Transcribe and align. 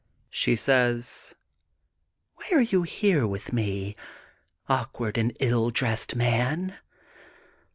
She 0.31 0.55
says:— 0.55 1.35
Why 2.33 2.47
are 2.53 2.61
you 2.61 2.81
here 2.81 3.27
with 3.27 3.53
me, 3.53 3.95
awkward 4.67 5.15
and 5.15 5.37
ill 5.39 5.69
dressed 5.69 6.15
man! 6.15 6.75